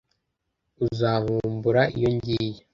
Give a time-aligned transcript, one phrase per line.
[0.85, 2.59] Uzankumbura iyo ngiye